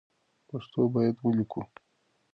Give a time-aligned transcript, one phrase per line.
[0.49, 1.61] پښتو باید ولیکو